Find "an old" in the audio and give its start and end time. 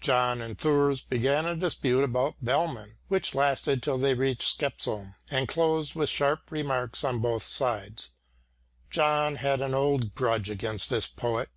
9.60-10.14